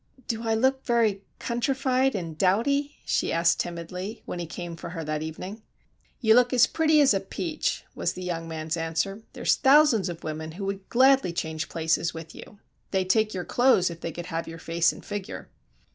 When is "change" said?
11.33-11.69